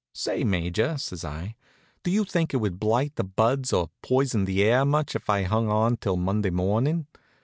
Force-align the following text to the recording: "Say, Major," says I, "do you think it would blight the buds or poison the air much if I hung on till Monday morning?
"Say, 0.15 0.43
Major," 0.43 0.97
says 0.97 1.23
I, 1.23 1.53
"do 2.01 2.09
you 2.09 2.23
think 2.25 2.55
it 2.55 2.57
would 2.57 2.79
blight 2.79 3.17
the 3.17 3.23
buds 3.23 3.71
or 3.71 3.91
poison 4.01 4.45
the 4.45 4.63
air 4.63 4.83
much 4.83 5.15
if 5.15 5.29
I 5.29 5.43
hung 5.43 5.69
on 5.69 5.97
till 5.97 6.17
Monday 6.17 6.49
morning? 6.49 7.05